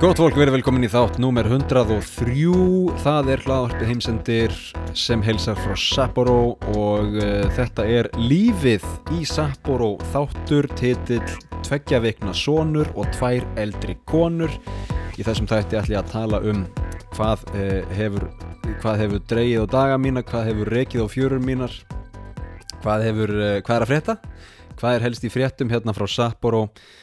[0.00, 2.22] Gótt fólk, verið velkomin í þátt númer 103,
[3.02, 4.54] það er hlaðarpið heimsendir
[4.96, 11.34] sem heilsar frá Sapporo og uh, þetta er lífið í Sapporo þáttur, titill,
[11.66, 14.54] tveggja vikna sonur og tvær eldri konur.
[15.20, 16.64] Í þessum þætti ætlum ég að tala um
[17.18, 18.26] hvað, uh, hefur,
[18.80, 21.76] hvað hefur dreigið á daga mína, hvað hefur rekið á fjörur mínar,
[22.80, 24.16] hvað, hefur, uh, hvað er að frétta,
[24.80, 26.96] hvað er helst í fréttum hérna frá Sapporo Uh,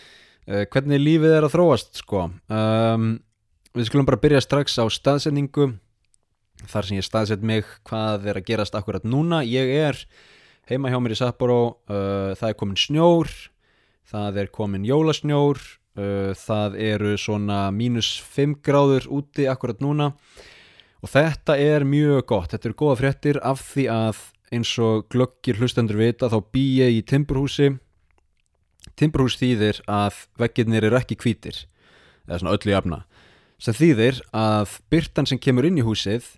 [0.48, 2.30] hvernig lífið er að þróast sko?
[2.48, 3.18] Um,
[3.76, 5.73] við skulum bara byrja strax á staðsetningu.
[6.72, 9.44] Þar sem ég staðsett mig hvað er að gerast akkurat núna.
[9.46, 10.00] Ég er
[10.72, 11.60] heima hjá mér í Sapporo
[11.92, 13.34] uh, það er komin snjór
[14.08, 20.14] það er komin jólasnjór uh, það eru svona mínus 5 gráður úti akkurat núna.
[21.04, 22.53] Og þetta er mjög gott.
[22.53, 24.23] Þetta eru góða fréttir af því að
[24.56, 27.75] eins og glöggir hlustendur vita þá bý ég í timburhúsi
[28.98, 31.66] Timberhús þýðir að veggirnir eru ekki hvítir
[32.28, 33.03] eða svona öllu jafna.
[33.62, 36.36] Sem þýðir að byrtan sem kemur inn í húsið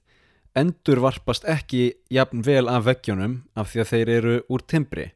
[0.60, 5.10] endur varpast ekki jafn vel af veggjónum af því að þeir eru úr timbri.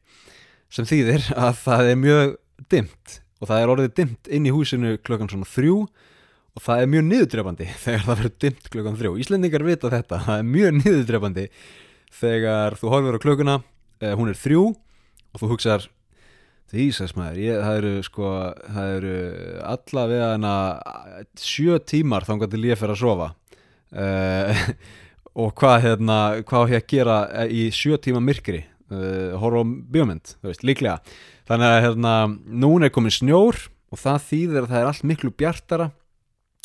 [0.72, 2.34] Sem þýðir að það er mjög
[2.72, 5.78] dimt og það er orðið dimt inn í húsinu klokkan svona þrjú
[6.54, 9.16] og það er mjög niðurdrefandi þegar það verður dimt klokkan þrjú.
[9.24, 11.46] Íslendingar vita þetta, það er mjög niðurdrefandi
[12.14, 13.58] þegar þú horfur á klukkuna
[14.00, 15.88] eh, hún er þrjú og þú hugsaðar
[16.80, 18.28] Ísas maður, ég, það eru sko,
[18.74, 19.14] það eru
[19.70, 20.54] allavega hana
[21.38, 23.28] sjö tímar þá til ég fyrir að sofa.
[23.94, 24.62] Uh,
[25.44, 30.06] og hvað hérna, hvað hér að gera í sjö tíma myrkri, uh, horfa á
[30.48, 30.98] veist, líklega.
[31.46, 32.14] Þannig að hérna,
[32.64, 33.58] núna er komin snjór
[33.92, 35.90] og það þýðir að það er allt miklu bjartara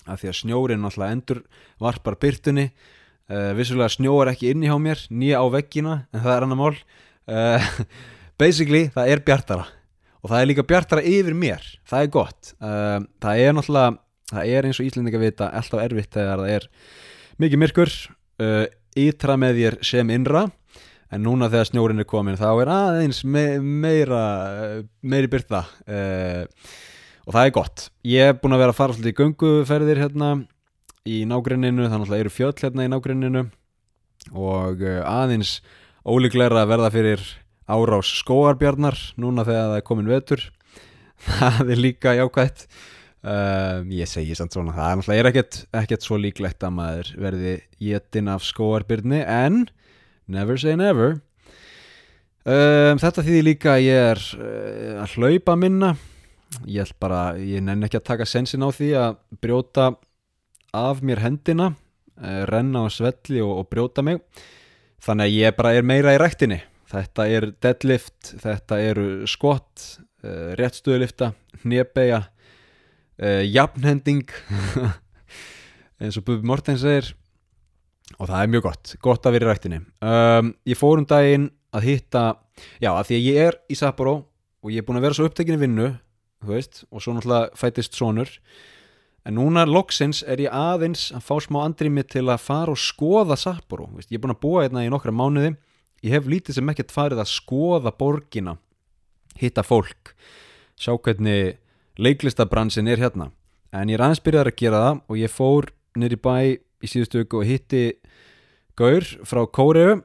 [0.09, 1.41] af því að snjórin alltaf endur
[1.81, 2.69] varpar byrtunni,
[3.29, 6.77] uh, vissulega snjóar ekki inni hjá mér, nýja á veggina, en það er annar mál.
[8.39, 9.67] Basically, það er bjartara
[10.19, 11.65] og það er líka bjartara yfir mér.
[11.87, 12.53] Það er gott.
[12.59, 13.95] Uh, það er náttúrulega,
[14.33, 16.69] það er eins og Íslandinga vita alltaf erfitt þegar það er
[17.39, 17.93] mikið myrkur
[18.43, 18.65] uh,
[18.99, 20.45] ytra með þér sem innra.
[21.09, 24.21] En núna þegar snjórin er komin þá er aðeins me meira
[25.01, 26.43] meiri byrta uh,
[27.25, 27.89] og það er gott.
[28.05, 30.29] Ég er búin að vera að fara svolítið í gunguferðir hérna
[31.09, 31.87] í nágrenninu.
[31.89, 33.45] Þannig að það eru fjöll hérna í nágrenninu.
[34.35, 35.59] Og uh, aðeins
[36.05, 37.25] ólíklega að verða fyrir
[37.69, 40.45] árás skóarbjarnar núna þegar það er komin vetur.
[41.29, 42.69] Það er líka jákvægt
[43.23, 47.55] um, ég segi samt svona það er náttúrulega ekkert, ekkert svo líklegt að maður verði
[47.83, 49.65] jétin af skóarbjörni en
[50.31, 51.19] never say never.
[52.47, 55.93] Um, þetta þýðir líka að ég er uh, að hlaupa minna.
[56.65, 59.91] Ég held bara, ég nenn ekki að taka sensin á því að brjóta
[60.73, 64.23] af mér hendina uh, renna á svelli og, og brjóta mig.
[65.03, 70.55] Þannig að ég bara er meira í rættinni Þetta er deadlift, þetta eru skott, uh,
[70.57, 72.23] réttstöðulifta, hnebbeja,
[73.21, 74.25] uh, jafnhending,
[76.01, 77.11] eins og Bubi Mortens segir.
[78.17, 79.79] Og það er mjög gott, gott að vera í rættinni.
[80.01, 82.25] Um, ég fór um daginn að hitta,
[82.81, 84.15] já að því að ég er í Sapporo
[84.65, 85.91] og ég er búin að vera svo upptekinn í vinnu,
[86.41, 88.31] þú veist, og svo náttúrulega fætist sonur,
[89.29, 93.37] en núna loksins er ég aðeins að fá smá andrými til að fara og skoða
[93.37, 95.53] Sapporo, ég er búin að búa hérna í nokkra mánuði
[96.05, 98.57] ég hef lítið sem ekkert farið að skoða borgina
[99.39, 100.13] hitta fólk
[100.79, 101.57] sjá hvernig
[101.99, 103.29] leiklistabransin er hérna.
[103.75, 106.35] En ég er aðeins byrjar að gera það og ég fór nýri bæ
[106.79, 107.83] í síðustu öku og hitti
[108.79, 109.99] Gaur frá Kóreu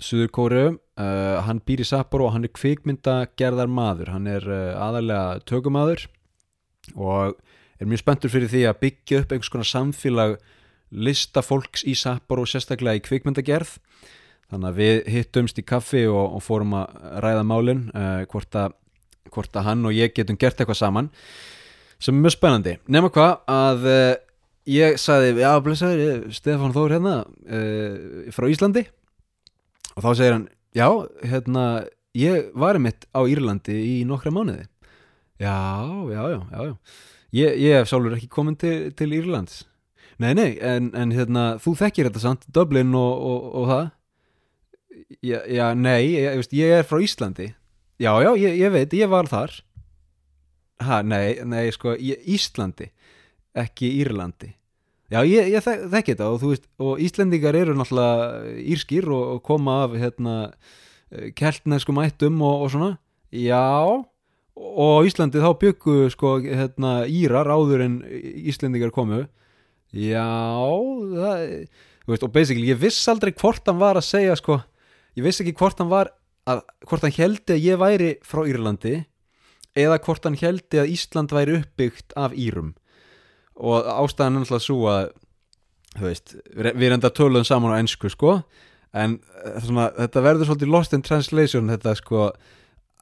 [0.00, 0.70] Suður Kóreu.
[1.00, 6.02] Uh, hann býr í Sapporo og hann er kvikmyndagerðar maður hann er uh, aðalega tökumadur
[6.92, 7.38] og
[7.80, 10.34] er mjög spenntur fyrir því að byggja upp einhvers konar samfélag
[10.90, 13.78] listafólks í Sapporo sérstaklega í kvikmyndagerð
[14.50, 18.56] Þannig að við hittumst í kaffi og, og fórum að ræða málinn uh, hvort,
[19.30, 21.10] hvort að hann og ég getum gert eitthvað saman
[22.00, 22.74] sem er mjög spennandi.
[22.90, 24.14] Nefna hvað að uh,
[24.70, 28.86] ég sagði, já blessaður, Stefán Þór hérna uh, frá Íslandi
[29.94, 30.86] og þá segir hann, já,
[31.30, 31.64] hérna,
[32.16, 34.66] ég var mitt á Írlandi í nokkra mánuði.
[35.40, 35.56] Já,
[36.10, 36.74] já, já, já, já.
[37.30, 39.64] Ég, ég hef sálur ekki komin til, til Írlands.
[40.20, 43.84] Nei, nei, en, en hérna, þú þekkir þetta samt, Dublin og, og, og það
[45.24, 47.50] já, já, nei, ég, ég er frá Íslandi.
[48.00, 49.58] Já, já, ég, ég veit, ég var þar.
[50.80, 52.88] Ha, nei, nei, sko Íslandi,
[53.52, 54.54] ekki Írlandi.
[55.10, 59.24] Já, ég, ég þek, þekki þetta og þú veist, og Íslandingar eru náttúrulega írskýr og,
[59.34, 60.36] og koma af hérna,
[61.34, 62.90] keltneskum ættum og, og svona,
[63.34, 63.58] já
[64.60, 69.24] og Íslandi þá byggu sko, hérna, Írar áður en Íslandingar komu.
[69.90, 70.30] Já,
[71.10, 71.44] það
[72.06, 74.60] veist, og basically, ég viss aldrei hvort hann var að segja sko
[75.20, 76.10] ég veist ekki hvort hann var
[76.50, 78.94] að, hvort hann heldi að ég væri frá Írlandi
[79.78, 82.72] eða hvort hann heldi að Ísland væri uppbyggt af Írum.
[83.60, 85.10] Og ástæðan er náttúrulega svo að
[85.98, 88.38] þú veist, við enda töluðum saman á ennsku sko
[88.96, 92.30] en eh, svona, þetta verður svolítið lost in translation þetta sko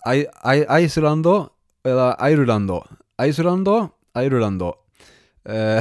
[0.09, 1.37] Æ- Æ- Æslando
[1.89, 2.83] eða Ærulando.
[3.21, 3.79] Æslando,
[4.17, 4.75] Ærulando.
[5.49, 5.81] Uh,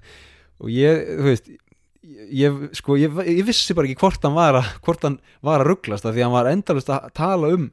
[0.62, 1.50] og ég, þú veist
[2.02, 5.72] ég, sko, ég, ég vissi bara ekki hvort hann var að, hvort hann var að
[5.72, 7.70] rugglast því hann var endalust að tala um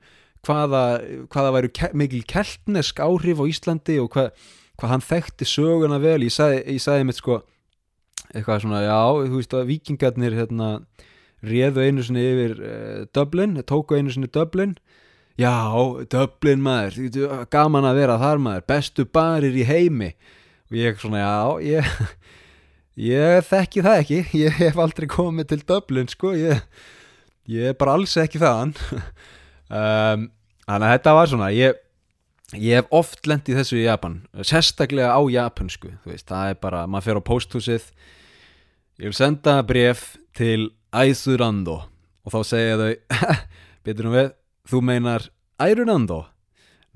[0.47, 0.83] hvaða,
[1.31, 4.31] hvaða væru ke mikil keltnesk áhrif á Íslandi og hvað,
[4.79, 6.21] hvað hann þekkti söguna vel.
[6.27, 7.41] Ég sagði, ég sagði mitt sko
[8.33, 10.69] eitthvað svona, já, þú veist að vikingarnir hérna,
[11.47, 14.75] réðu einu sinni yfir uh, Dublin, tóku einu sinni Dublin.
[15.38, 15.53] Já,
[16.09, 20.15] Dublin maður gaman að vera þar maður bestu barir í heimi.
[20.68, 21.35] Og ég svona, já,
[21.77, 21.91] ég
[22.97, 24.19] ég þekki það ekki.
[24.45, 26.63] Ég hef aldrei komið til Dublin sko, ég,
[27.49, 28.75] ég er bara alls ekki þaðan.
[29.67, 30.29] Um,
[30.63, 31.79] þannig að þetta var svona ég,
[32.55, 34.13] ég hef oft lent í þessu í Japan.
[34.39, 37.89] Sérstaklega á japansku þú veist, það er bara, maður fer á posthúsið
[39.03, 40.05] ég vil senda bref
[40.39, 43.19] til Æsurando og þá segja þau
[43.89, 44.31] betur nú við,
[44.71, 45.27] þú meinar
[45.59, 46.21] Ærunando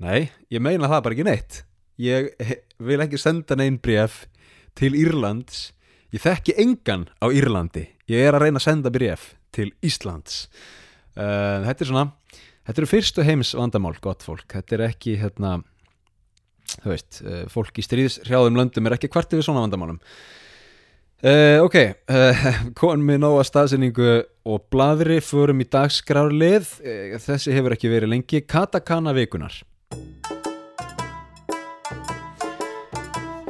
[0.00, 1.62] nei, ég meina það bara ekki neitt.
[2.00, 2.32] Ég
[2.80, 4.24] vil ekki senda neinn bref
[4.78, 5.70] til Írlands
[6.12, 7.86] ég þekki engan á Írlandi.
[8.10, 10.46] Ég er að reyna að senda bref til Íslands.
[11.16, 12.06] Uh, þetta er svona
[12.62, 15.58] þetta eru fyrstu heims vandamál gott fólk, þetta er ekki hérna
[16.78, 20.00] þú veist, uh, fólk í stríðshrjáðum löndum er ekki hvart yfir svona vandamálum.
[21.22, 21.76] Uh, ok
[22.80, 24.14] konum við nóga staðsynningu
[24.48, 26.72] og bladri förum í dagskrárlið.
[27.22, 28.42] Þessi hefur ekki verið lengi.
[28.42, 29.60] Katakana vikunar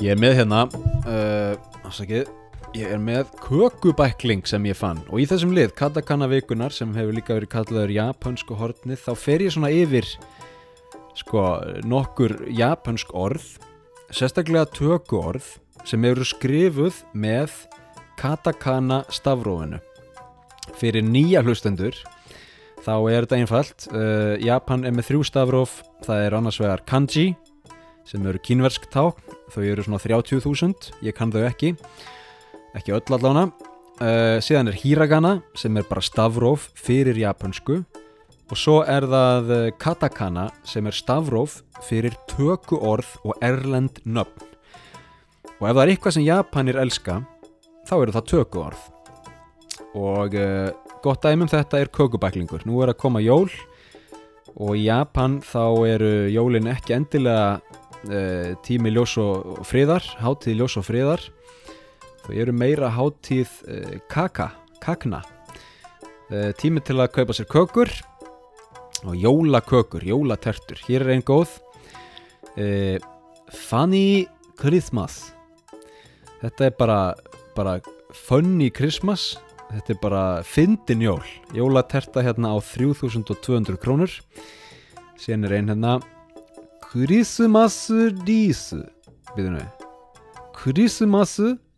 [0.02, 1.54] ég er með hérna uh,
[1.86, 2.26] afsakið
[2.72, 7.16] ég er með kökubækling sem ég fann og í þessum lið, katakana vikunar sem hefur
[7.16, 10.08] líka verið kallaður japansku hornið þá fer ég svona yfir
[11.18, 11.42] sko
[11.84, 13.44] nokkur japansk orð
[14.12, 15.50] sérstaklega töku orð
[15.88, 17.52] sem eru skrifuð með
[18.20, 19.80] katakana stafrófinu.
[20.78, 21.96] Fyrir nýja hlustendur
[22.82, 23.86] þá er þetta einfalt.
[23.90, 25.76] Uh, Japan er með þrjú stafróf
[26.06, 27.32] það er annars vegar kanji
[28.08, 31.74] sem eru kínversk tákn þau eru svona 30.000, ég kann þau ekki
[32.78, 37.82] ekki öll allána uh, síðan er hiragana sem er bara stafróf fyrir japansku
[38.52, 44.44] og svo er það eh, katakana sem er stafróf fyrir töku orð og erlend nöfn.
[45.56, 47.22] Og ef það er eitthvað sem japanir elska
[47.88, 48.88] þá eru það töku orð
[49.96, 50.68] og uh,
[51.04, 52.62] gott dæmum þetta er kökubæklingur.
[52.68, 53.50] Nú er að koma jól
[54.52, 60.78] og í Japan þá eru jólin ekki endilega uh, tími ljós og friðar hátíð ljós
[60.80, 61.24] og friðar
[62.22, 64.52] þau eru meira hátíð uh, kaka,
[64.82, 65.22] kakna.
[66.30, 67.90] Uh, tími til að kaupa sér kökur
[69.02, 70.80] og jólakökur, jólatertur.
[70.86, 71.58] Hér er einn góð.
[72.54, 72.98] Uh,
[73.52, 74.28] Funny
[74.60, 75.32] Christmas.
[76.42, 77.00] Þetta er bara,
[77.56, 77.78] bara
[78.14, 79.34] Funny Christmas.
[79.72, 81.22] Þetta er bara fyndin jól.
[81.56, 84.14] Jólaterta hérna á 3200 krónur.
[85.18, 85.98] Síðan er ein hérna
[86.92, 87.86] Christmas
[88.26, 88.82] dísu.
[89.32, 89.86] Byrðum við
[90.62, 91.71] Christmas dísu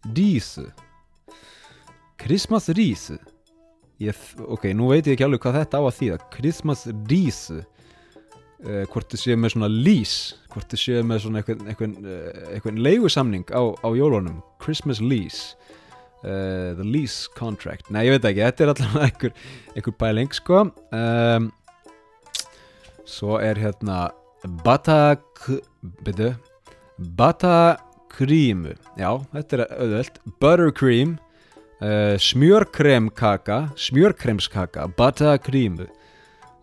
[2.20, 3.18] Christmas dísu.
[4.02, 6.18] Ég, ok, nú veit ég ekki alveg hvað þetta á að þýða.
[6.34, 7.60] Christmas dísu.
[8.64, 10.14] Uh, hvort þið séu með svona lís
[10.54, 11.94] hvort þið séu með svona eitthvað, eitthvað,
[12.54, 14.38] eitthvað leigusamning á, á jólunum.
[14.62, 15.56] Christmas lease.
[16.24, 17.90] Uh, the lease contract.
[17.92, 19.34] Nei, ég veit ekki, þetta er alltaf einhver,
[19.74, 20.62] einhver pæling sko.
[20.94, 21.50] Um,
[23.04, 24.06] svo er hérna
[24.64, 25.48] batak
[26.06, 26.32] byrju
[28.14, 30.18] batakrímu já, þetta er auðvelt.
[30.40, 31.16] Buttercream
[31.82, 35.88] uh, smjörkremkaka smjörkremskaka batakrímu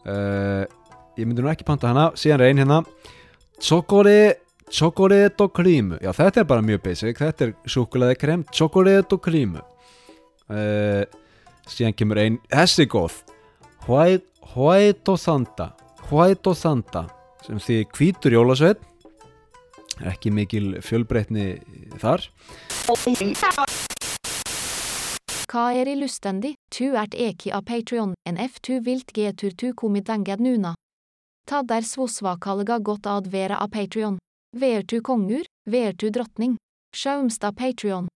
[0.05, 0.63] uh,
[1.17, 2.83] ég myndi nú ekki panta hana síðan ein hérna.
[3.61, 4.39] Chocolate
[4.71, 7.17] Chocolate og krímu Já, þetta er bara mjög basic.
[7.19, 11.03] Þetta er súkulaði krem Chocolate og krímu uh,
[11.67, 13.19] Síðan kemur ein Þessi góð.
[13.87, 15.73] White, og Santa
[16.11, 17.05] White og Santa
[17.41, 18.90] sem því hvítur jólasveit
[20.07, 21.61] ekki mikil fjölbreytni
[22.01, 22.27] þar
[25.51, 30.39] Hva er ilustendi, tu ert eki av Patreon, en f tu vilt getur tu komidenged
[30.39, 30.75] nuna.
[31.47, 34.17] Ta der svosvakalga godt ad vera av Patreon.
[34.55, 36.55] Ver tu kongur, ver tu drottning.
[36.95, 38.11] Sjaumsta Patreon.